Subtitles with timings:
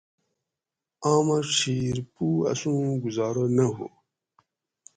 [1.11, 3.87] آمہ ڄھیر پُو اسوں گُزارہ نہ ہُو